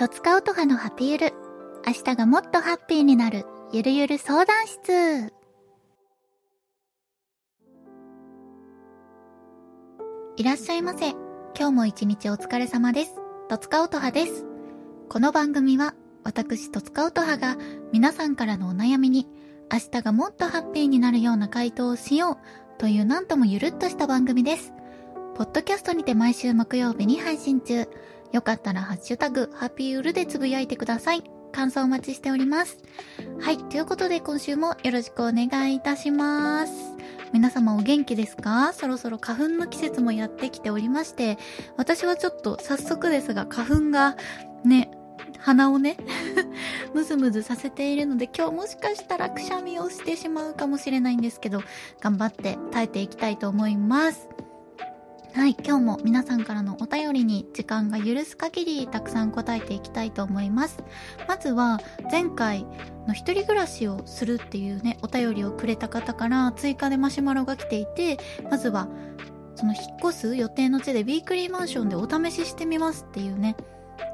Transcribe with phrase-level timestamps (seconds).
[0.00, 1.34] とつかうとはのハピゆる。
[1.86, 5.30] 明日がもっとハッピーになる、ゆるゆる相談室。
[10.38, 11.10] いらっしゃいませ。
[11.10, 13.16] 今日も一日お疲れ様です。
[13.50, 14.46] とつかうとはです。
[15.10, 15.92] この番組は、
[16.24, 17.58] 私とつかうとはが
[17.92, 19.28] 皆さんからのお悩みに、
[19.70, 22.38] 明日がもっとハッピーになるような回答をしよ
[22.76, 24.72] うというなんともゆるっとした番組です。
[25.34, 27.86] ポッドキャストにて毎週木曜日に配信中。
[28.32, 31.24] よかったらハッシュタグ、ハッピーウルでつぶやいてください。
[31.52, 32.78] 感想お待ちしております。
[33.40, 33.58] はい。
[33.58, 36.72] ということで今週もよろしくお願いいたします。
[37.32, 38.72] 皆様お元気ですか？
[38.72, 41.38] そろそろ花粉の季節もやってきておりまして、
[41.76, 44.16] 私はちょっと早速ですが花粉が
[44.64, 44.90] ね、
[45.38, 45.96] 鼻をね
[46.94, 51.62] ムズムズさせているので今日もしかしたらくしゃみをしてしまうかもしれないんですけど、
[52.00, 54.28] 頑張って耐えていきたいと思います。
[55.32, 60.82] はい、今日も皆さんからのお便りに時間が許す限りたくさん答えていきたいと思います。
[61.28, 61.78] まずは
[62.10, 62.66] 前回
[63.06, 68.18] の一人暮らしをするっていうね、お便りをくれた方から追加でマシュマロが来ていて、
[68.50, 68.88] まずは
[69.54, 73.56] その引っ越す予定の地でウィークリーマンションでお試ししてみますっていうね、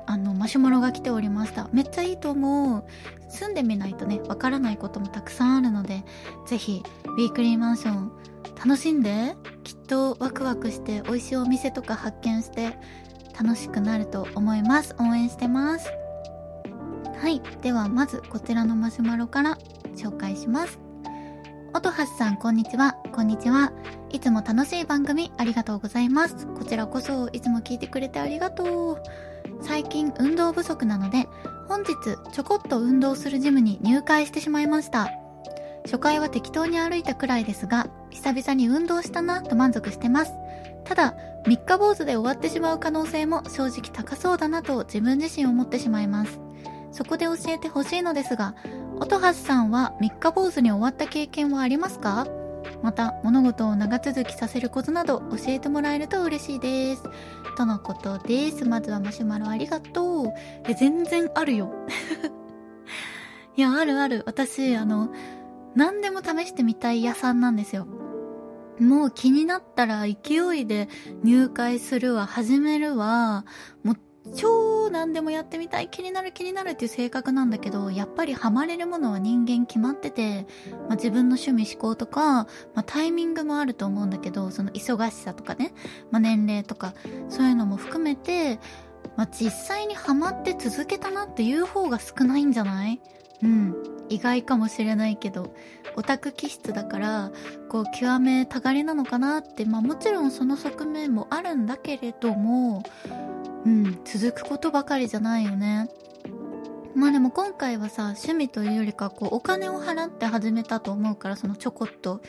[0.07, 1.69] あの、マシュマロが来ておりました。
[1.73, 2.85] めっちゃいいと思う。
[3.29, 6.05] 住んでみないとね、わからないこともたくさんあるので、
[6.47, 8.13] ぜひ、ウィークリーマンション
[8.57, 9.37] 楽しんで
[9.67, 12.79] きっとワクワクして美味しいお店とか発見して
[13.37, 14.95] 楽しくなると思います。
[15.01, 15.91] 応援してます。
[17.21, 17.43] はい。
[17.63, 19.59] ではまずこちらのマシュマロから
[19.97, 20.79] 紹介します。
[21.75, 22.93] 音橋さんこんにちは。
[23.13, 23.73] こんにちは。
[24.13, 26.47] いつも楽しい番組ありがとうございます。
[26.47, 29.03] こちらこそいつも聞いてくれてありがとう。
[29.63, 31.27] 最近運動不足なので
[31.67, 31.93] 本日
[32.33, 35.11] ちょこっと運動するジムに入会してしまいました。
[35.87, 40.33] 初回は適当に歩いたくらいですが、久々に運動したなと満足してます。
[40.85, 41.15] ただ、
[41.47, 46.41] 三日坊主で終わってしまう可能性も正直高そうだなと自分自身思ってしまいます。
[46.93, 48.55] そこで教えてほしいのですが、
[48.99, 52.27] 音橋さんは三日坊主に終わった経験はありますか？
[52.83, 57.03] また、物事を長続きさせることなど教えてもらえると嬉しいです。
[57.57, 58.65] とのことです。
[58.65, 60.33] まずはマシュマロありがとう。
[60.69, 61.71] え、全然あるよ。
[63.57, 64.25] いや、あるある。
[64.27, 65.11] 私、あの、
[65.77, 67.87] 何でも試してみたい屋さんなんですよ。
[68.81, 70.89] もう気になったら勢いで
[71.23, 73.45] 入会するわ、始めるわ、
[73.85, 73.97] もう
[74.35, 80.47] 超何でもやってみたい、気になる気になるっていう性格なんだけど、やっぱりハマれるものは人間決まってて、
[80.89, 85.73] まあ、自分の趣味思考とか、まあ、タイミングもあると思うんだけど、その忙しさとかね、
[86.11, 86.95] まあ、年齢とか、
[87.29, 88.59] そういうのも含めて、
[89.17, 93.01] まあ、実際にハマって続けたなっていう方が少ないんじゃない？
[93.43, 93.75] うん。
[94.09, 95.55] 意外かもしれないけど、
[95.97, 97.33] オタク気質だから、
[97.69, 102.83] こう、極めたがりなのかなって、まあもちろんその側面もあるんだけれども、
[103.65, 105.89] うん、続くことばかりじゃないよね。
[106.95, 112.23] まあでも今回はさ、趣味というよりか、こう、お金を払って始めたと思うから、そのちょこっと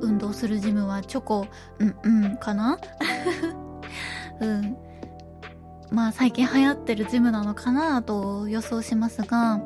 [0.00, 1.46] 運動するジムはチョコ、
[1.78, 2.78] うんうんかな？
[4.40, 4.76] うん。
[5.90, 9.60] まあ最近流行ってるジムなのかなと予想しますが、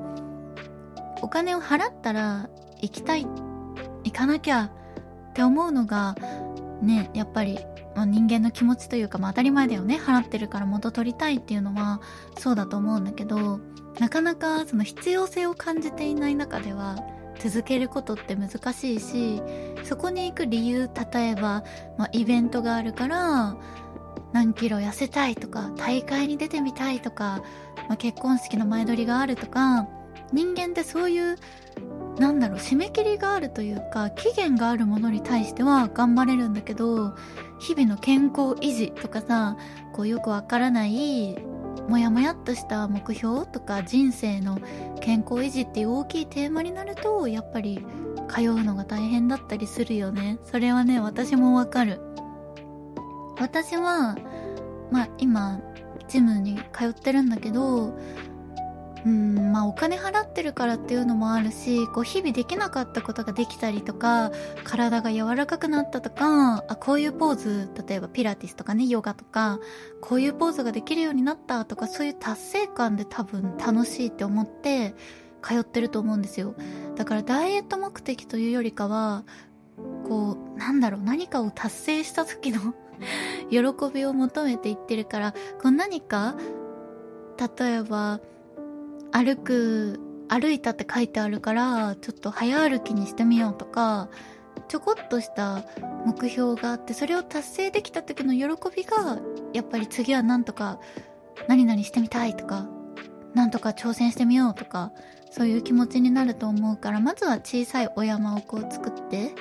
[1.22, 2.48] お金を払ったら
[2.80, 3.26] 行きたい、
[4.04, 4.70] 行かなきゃ
[5.30, 6.14] って思うのが、
[6.82, 7.58] ね、やっぱり、
[7.94, 9.96] まあ、人間の気持ちというか、まあ、当たり前だよね。
[9.96, 12.00] 払ってるから元取りたいっていうのは
[12.38, 13.60] そうだと思うんだけど、
[13.98, 16.96] なかなかその必要性を感じていない中では、
[17.40, 19.42] 続けることって難しいし、
[19.84, 21.64] そこに行く理由、例えば、
[21.96, 23.56] まあ、イベントがあるから、
[24.32, 27.42] 何キロ痩せたいとか、大会に出てみたいとか、
[27.88, 29.88] まあ、結婚式の前撮りがあるとか、
[30.32, 31.36] 人間ってそういう
[32.18, 37.14] なんだろう締め切りがあるというか期限があるものに対しては頑張れるんだけど
[37.60, 39.56] 日々の健康維持とかさ
[39.92, 41.36] こうよくわからない
[41.88, 44.60] もやもやっとした目標とか人生の
[45.00, 47.84] 健康維持っていう大きいテーマになるとやっぱり
[48.28, 50.38] 通うのが大変だったりするよね。
[50.44, 52.00] それはね私もわかる。
[53.38, 54.16] 私は
[54.90, 55.60] まあ今
[56.08, 57.96] ジムに通ってるんだけど
[59.06, 64.32] うんまあお金払ってるからっていうのもあるしこう日々できなかったことができたりとか
[64.64, 69.60] 体が柔らかくなったとかあこういうポーズ例えばピラティスとかねヨガとか
[70.00, 74.94] こういうポーズができるようになったとかそういう達成感で多分楽しいって思って
[75.42, 76.54] 通ってると思うんですよ。
[76.96, 79.24] だからダイエット目的というよりかは
[80.08, 82.74] こうなんだろう何かを達成した時の
[83.50, 86.34] 喜びを求めていってるからこう何か
[87.58, 88.20] 例えば
[89.12, 94.08] 歩く、歩いたって書いてあるから、ちょっと早歩きにしてみようとか、
[94.68, 95.64] ちょこっとした
[96.04, 99.18] 目標があって、それを達成できた時の喜びが、
[99.52, 100.78] やっぱり次はなんとか、
[101.48, 102.68] 何々してみたいとか、
[103.34, 104.92] なんとか挑戦してみようとか、
[105.30, 109.34] そういう気持ちになると思うから、まずは小さいお山をこう作って、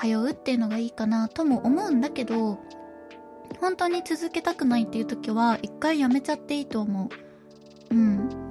[0.00, 2.58] 通うっていうのがいいかなとも思うんだけど、
[3.60, 7.10] 本当に続けたくないっていう時は、一回やめちゃっていいと思
[7.90, 7.94] う。
[7.94, 8.41] うん。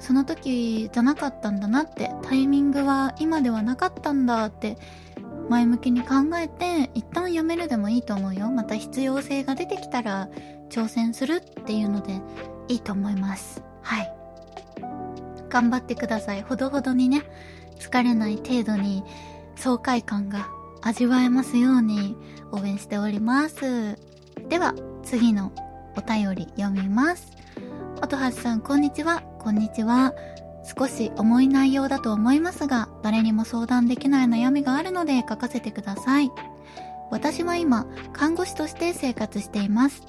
[0.00, 4.78] その時じゃなかったんだなって、タイミングは今ではなかったんだって
[5.48, 8.50] 前向きに考えて一旦やめるでもいいと思うよ。
[8.50, 10.28] また必要性が出てきたら
[10.70, 12.20] 挑戦するっていうので
[12.68, 13.62] いいと思います。
[13.82, 14.12] はい。
[15.48, 16.42] 頑張ってください。
[16.42, 17.22] ほどほどにね
[17.78, 19.02] 疲れない程度に
[19.56, 20.48] 爽快感が
[20.82, 22.16] 味わえますように
[22.52, 23.96] 応援しております。
[24.48, 25.52] では次の
[25.96, 27.32] お便り読みます。
[28.02, 29.22] 音橋さんこんにちは。
[29.48, 30.12] こんにちは
[30.62, 36.30] 少し重い内容だと思いますが、誰にも相談できない悩みがあるので書かせてください。
[37.10, 40.02] 私は今、看護師として生活しています。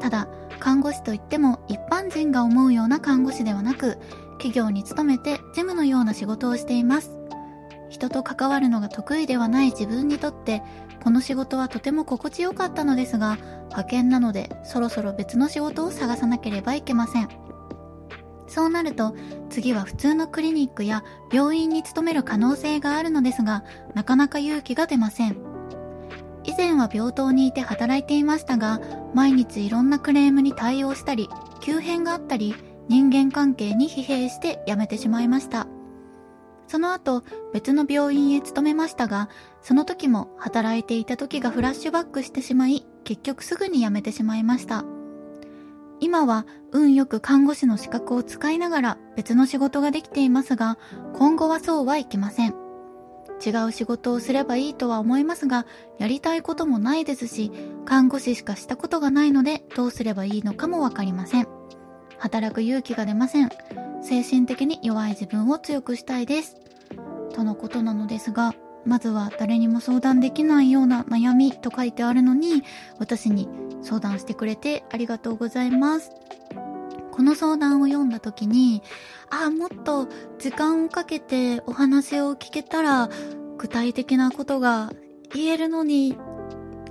[0.00, 0.26] ただ、
[0.58, 3.98] 看護師といっても一般人が思うような看護師ではなく、
[4.38, 7.12] 企業に勤めて事務のような仕事をしています。
[7.88, 10.60] 人と関わるのが得意ではない自分にとって、
[11.04, 17.28] この仕事はとても心地よかったのですが、派遣なのでそろそろ別の仕事を探さなければいけません。
[18.46, 19.14] そうなると
[19.50, 25.36] 次は普通のクリニックや病院に勤める可能性があるのですがなかなか勇気が出ません。
[26.44, 28.80] 以前は病棟にいて働いていましたが
[29.14, 31.28] 毎日いろんなクレームに対応したり
[31.60, 32.54] 急変があったり
[32.88, 35.66] 人間関係に疲弊して辞めてしまいました。
[36.68, 37.22] その後
[37.52, 39.28] 別の病院へ勤めましたが
[39.60, 44.84] その時も働いていた時がフラッシュバックしてしまい結局すぐに辞めてしまいました。
[46.02, 50.76] 今は運よく看護師の資格を使いながら別の仕事ができていますが、
[51.14, 52.56] 今後はそうはいきません。
[53.44, 55.64] 違う仕事をすればいいとは思いますが、
[56.00, 57.52] やりたいこともないですし、
[57.84, 61.46] 看護師しかしたことがないので、どうすればいいのかもわかりません。
[62.18, 63.50] 働く勇気が出ません。
[64.02, 66.56] 精神的に弱い自分を強くしたいです。
[67.32, 72.62] とのことなのですが、まずは誰にも相談できないような悩みと書いてあるのに、
[72.98, 73.48] 私に
[73.82, 76.10] 相談してくれてありがとうございます。
[77.12, 78.82] この相談を読んだ時に、
[79.30, 80.08] ああ、もっと
[80.38, 83.08] 時間をかけてお話を聞けたら
[83.58, 84.92] 具体的なことが
[85.34, 86.16] 言えるのに、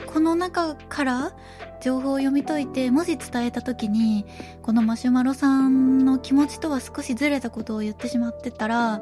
[0.05, 1.33] この中から
[1.81, 4.25] 情報を読み解いて、もし伝えた時に、
[4.61, 9.01] このマシュマロさんの気持ちとは少しずれたことを言ってしまってたら、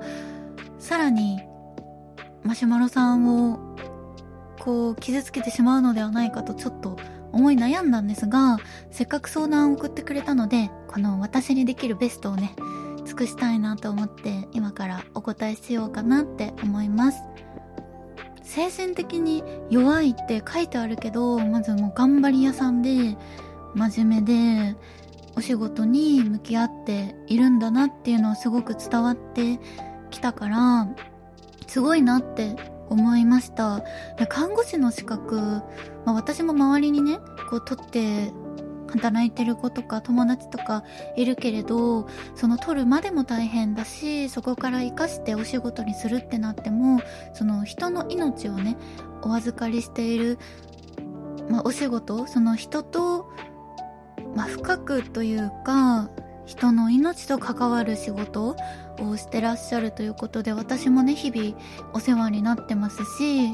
[0.80, 1.42] さらに
[2.50, 3.60] マシュマロさんを
[4.57, 6.98] こう傷つけてしまうのではないかとちょっと
[7.31, 8.57] 思い悩んだんですが
[8.90, 12.56] せっかく相談を送ってくれたのでこの私にできるベストをね
[13.06, 17.22] 尽くしたいなと思って今からお答えしようかなって思います。
[18.42, 23.16] 精神的に弱いって書いてあるけどまずもう頑張り屋さんで
[23.75, 24.75] 真面目で
[25.36, 29.60] お仕事に向き合っているんだなっていうのはすごく伝わって
[30.10, 30.88] きたから
[31.69, 32.56] すごいなって
[32.89, 33.83] 思いました。
[34.27, 35.36] 看護師の資格、
[36.04, 37.19] まあ、私も周りにね、
[37.50, 38.33] こう取って
[38.88, 40.83] 働いてる子とか友達とか
[41.16, 47.01] いるけれど、その取るまでも大変だし、そこから活かしてお仕事にするってなっても、
[47.33, 48.75] その人の命をね、
[49.21, 50.39] お預かりしている、
[51.50, 53.31] まあ、お仕事、その人と、
[54.35, 56.09] まあ、深くというか、
[56.50, 58.56] 人の命と関わる仕事
[59.00, 61.56] をしてらっしゃるということで私もね日々
[61.94, 63.50] お世話になってますし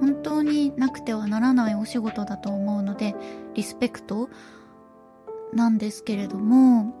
[0.00, 3.16] 本当になくてはならないお仕事だと思うので
[3.54, 4.30] リスペクト
[5.52, 6.94] なんですけれども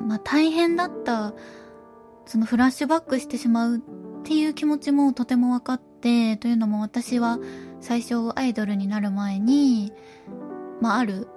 [0.00, 1.32] まあ大変だった
[2.26, 3.80] そのフラッシュバックしてしまうっ
[4.24, 7.38] ていう気持ちもとても分かってというのも私は
[7.80, 9.92] 最初アイドルになる前に
[10.80, 11.28] まあある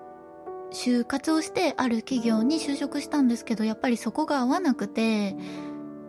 [0.72, 5.36] 就活をしてある企業に就職したんですけどやっぱりそこが合わなくて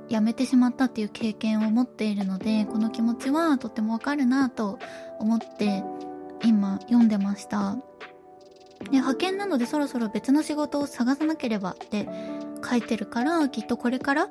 [0.09, 4.79] 辞めてしまったっていう経験を持っているのでこの気持ちはとてもわかるなと
[5.19, 5.83] 思って
[6.45, 7.77] 今読んでました。
[8.85, 12.09] で派遣なのでそろそろ別の仕事を探さなければって
[12.69, 14.29] 書いてるからきっとこれから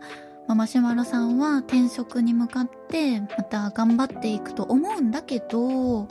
[0.47, 6.09] マシュマロさんは転職に向かってまた頑張っていくと思うんだけど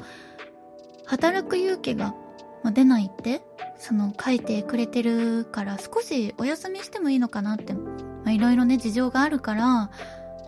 [1.04, 2.14] 働く勇気が
[2.62, 3.42] まあ出ないって
[3.78, 7.74] その書いてくれてるから少しお休みしてもいいのかなって、
[8.26, 9.90] いろいろね事情があるから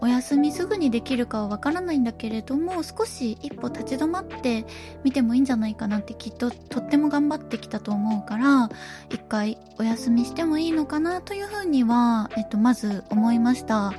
[0.03, 4.67] お休みすぐにできるかはわからないんだけれども少し一歩立ち止まって
[5.05, 8.69] みてもいいんじゃないかなってきっととっても頑張ってきたと思うから
[9.11, 13.95] 一回お休みしてもいいのかなというふうには、えっと、まず思いました。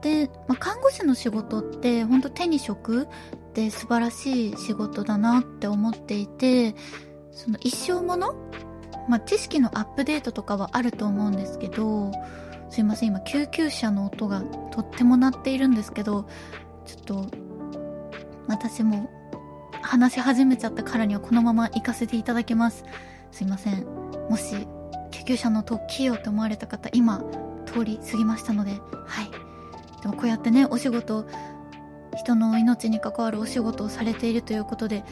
[0.00, 3.06] で、まあ、看護師の仕事って本当手に職
[3.54, 6.74] って素晴らしい仕事だなって思っていて
[7.30, 8.34] その一生もの
[9.08, 12.10] まあ、知識のアップデートとかはあると思うんですけど、
[12.70, 16.26] すいません、今救急車の音がとっても鳴っているんですけど、
[16.86, 17.26] ちょっと、
[18.46, 19.10] 私も
[19.82, 22.84] 話し始めちゃったからにはこのまま行かせていただきます。
[23.30, 23.84] すいません。
[24.30, 24.66] もし、
[25.10, 27.22] 救急車の音を聞ようと思われた方、今、
[27.66, 28.70] 通り過ぎましたので、
[29.06, 29.30] はい。
[30.02, 31.26] でもこうやってね、お仕事、
[32.16, 35.04] 人の命に関わるお仕事をされているということで、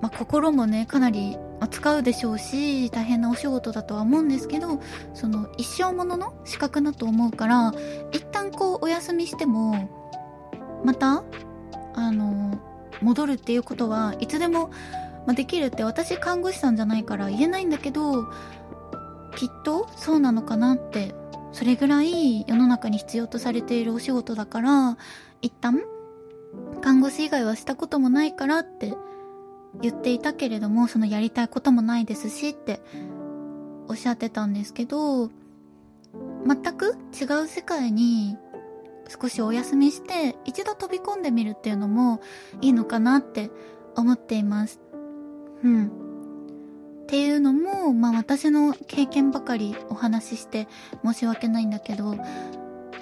[0.00, 1.38] まあ、心もね、かなり
[1.70, 4.80] 使うでしょうし、大変なお仕事だとは思うんですけど、
[5.14, 7.72] その一生ものの資格だと思うから、
[8.12, 9.88] 一旦こうお休みしても、
[10.84, 11.24] また、
[11.94, 12.60] あの、
[13.00, 14.70] 戻るっていうことはいつでも、
[15.26, 18.24] まあ、できるって私看護師さんじゃないから言えないんだけど、
[19.36, 21.14] きっとそうなのかなって、
[21.52, 24.98] それぐらい世の中に必要とされているお仕事だから、
[25.40, 25.80] 一旦、
[26.84, 28.92] 看護師以外はしたこともないからって
[29.80, 32.82] 言っていたけれども、そのやりたいこともないですしって
[33.88, 35.30] おっしゃってたんですけど、
[36.46, 38.36] 全く違う世界に
[39.08, 42.20] 少しお休みして一度飛び込んでみるっていうのも
[42.60, 43.50] いいのかなって
[43.96, 44.78] 思っています。
[45.62, 45.86] うん。
[45.86, 50.68] っていうのも、まあ私の経験ばかりお話しして
[51.02, 52.18] 申し訳ないんだけど、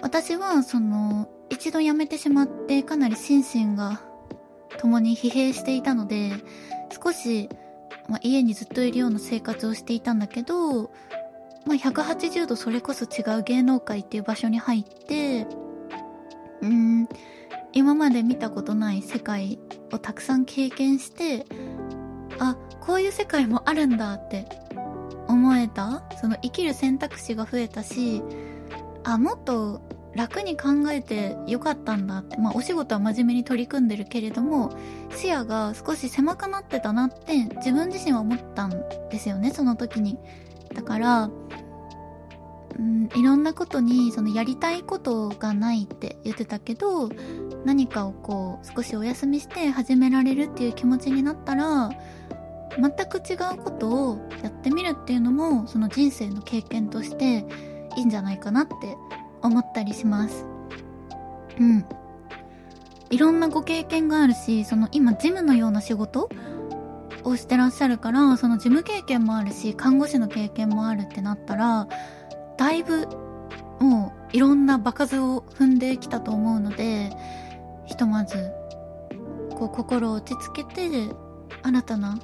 [0.02, 4.00] 私はその一度辞めてしまってかなり心身が
[4.78, 6.32] 共に疲弊していたので、
[6.90, 7.50] 少し、
[8.08, 10.84] まあ、家にずっといるような生活をしていたんだけど、
[11.66, 15.46] まあ、180度それこそ違う芸能界っていう場所に入って、
[16.62, 17.06] うん、
[17.74, 19.58] 今まで見たことない世界
[19.92, 21.44] をたくさん経験して、
[22.38, 24.46] あ、こういう世界もあるんだって
[25.28, 26.02] 思えた。
[26.18, 28.22] その生きる選択肢が増えたし、
[29.04, 29.82] あ、もっと
[30.14, 34.70] 楽に考えてよかったんだって、まあお仕事は真面目に取り組んでるけれども、
[35.16, 38.70] 視野が少し狭くなってたなって自分自身は思ったん
[39.10, 40.18] ですよね、その時に。
[40.74, 41.30] だから、
[42.78, 47.08] うん、いろんなことにそのやりたいことがないって言ってたけど、
[47.64, 51.90] 何かをこう少しお休みして始められるっていう気持ちになったら、
[52.76, 57.44] 全く違うことをやってみるっていうのもその人生の経験として
[57.96, 58.72] いいんじゃないかなって
[59.42, 60.46] 思ったりします。
[61.58, 61.84] うん。
[63.10, 66.30] いろんなご経験があるし、その今ジムのような仕事
[67.24, 71.88] をしてらっしゃるから、その事務経験もあるし、看護師の経験もあるってなったら、
[72.56, 73.06] だいぶ、
[73.80, 77.10] もういろんな場数を踏んできたと思うので、
[77.84, 78.50] ひとまず、
[79.50, 80.88] こう心を落ち着けて、
[81.62, 82.18] 新たな、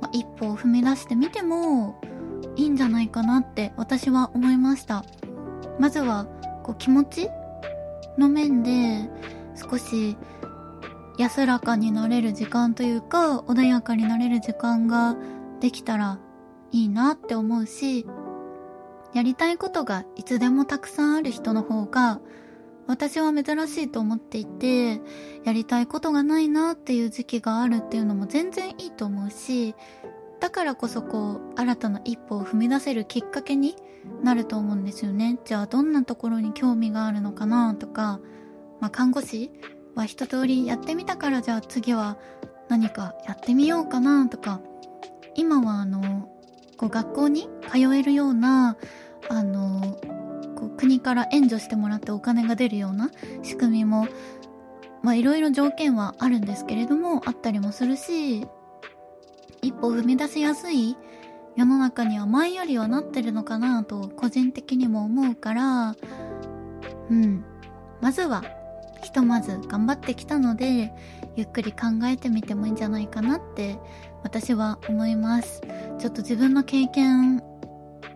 [0.00, 2.00] ま、一歩を踏み出してみても
[2.56, 5.04] いいんじゃないかなって私は思いました。
[5.78, 6.26] まずは
[6.62, 7.28] こう気持ち
[8.18, 9.08] の面で
[9.56, 10.16] 少し
[11.18, 15.16] 安らかになれる時間というか穏やかになれる時間が
[15.60, 16.18] できたら
[16.72, 18.06] いいなって思うし
[19.14, 22.20] やりたいことがいつでもたくさんある人の方が
[22.86, 25.00] 私は珍しいと思っていて
[25.44, 29.74] やりたいことがないなっていう時期があるっていうのも全然いいと思うし
[30.44, 33.76] だからこそこう新たな一歩を踏み出せるきっかけに
[34.22, 35.38] なると思うんですよね。
[35.46, 38.20] じゃあどんなところに興味があるのかなとか、
[38.78, 39.50] まあ、看護師
[39.94, 42.18] は一通りやってみたからじゃあ次は
[42.68, 44.60] 何かやってみようかなとか、
[45.34, 46.28] 今はあの、
[46.76, 48.76] こう学校に通えるような、
[49.30, 49.98] あの、
[50.56, 53.10] こう国から援助してもらってお金が出るような
[53.42, 54.08] 仕組みも、
[55.02, 58.46] まあいろいろ条件はあるんですけれども、あったりもするし、
[59.64, 60.96] 一歩踏み出しやすい
[61.56, 65.96] 世の中には前よりはなってるのかなと個人的にも思うから、
[67.10, 67.44] うん。
[68.00, 68.42] まずは、
[69.02, 70.92] ひとまず頑張ってきたので、
[71.36, 73.78] ゆっくり考えてみてもいいんじゃないかなって
[74.22, 75.62] 私は思います。
[75.98, 77.42] ちょっと自分の経験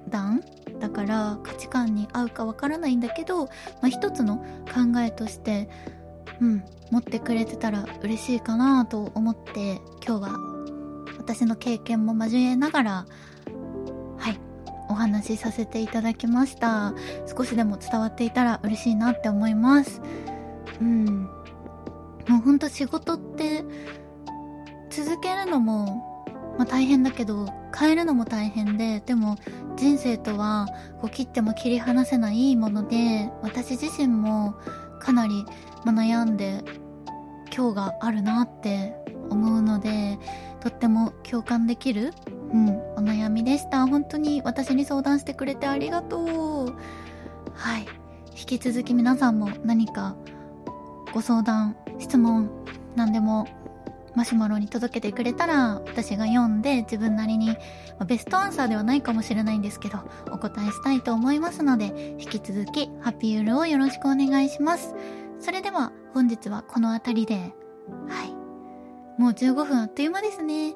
[0.09, 0.43] 談
[0.81, 3.51] だから価値観に合うかわからないんだけど、ま
[3.85, 5.69] あ、一つの考えとして、
[6.41, 10.58] うん、持ってくれてたら嬉しいかなと思って今日は
[11.29, 13.07] 私の経験も交えながら、
[14.17, 14.41] はい、
[14.89, 16.95] お話しさせていただきました。
[17.27, 20.01] 少しでも伝わっていたら嬉しいなって思います。
[20.81, 21.25] うん。
[22.29, 23.63] もうほんと仕事って
[24.89, 26.25] 続けるのも、
[26.57, 27.47] まあ、大変だけど
[27.79, 29.37] 変えるのも大変ででも
[29.77, 30.67] 人生とは
[31.03, 34.55] こう切っても切り離せないもので私自身も
[34.99, 35.45] かなり、
[35.85, 36.65] ま悩んで
[37.55, 38.95] 今日があるなって
[39.31, 40.19] 思うので
[40.61, 42.13] とっても共感できる、
[42.53, 43.87] うん、お悩みでした。
[43.87, 46.75] 本当に私に相談してくれてありがとう。
[47.55, 47.87] はい。
[48.39, 50.17] 引き続き皆さんも何か
[51.13, 52.51] ご相談、質問、
[52.95, 53.47] 何でも
[54.15, 57.55] マシュマロに届けてくれたら、私が読んで自分なりに、ま
[58.01, 59.99] あ、ベストアンサーではないかもしれないんですけど、
[60.33, 64.95] お答えしたいと思いますので、引き続き、ハッピーウールをよろしくお願いします。
[65.39, 67.55] それでは、本日はこの辺りで、
[68.09, 68.38] はい。
[69.19, 70.75] もう15分あっという間ですね。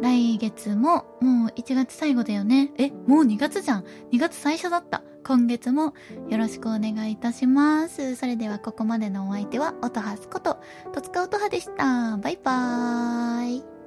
[0.00, 2.72] 来月ももう1月最後だよね。
[2.78, 3.84] え、もう2月じゃん。
[4.12, 5.02] 2月最初だった。
[5.24, 5.94] 今月も
[6.28, 8.16] よろしくお願いいたします。
[8.16, 10.58] それではここまでのお相手は、音はすこと、
[10.92, 12.16] 戸塚音葉でした。
[12.18, 13.79] バイバーイ。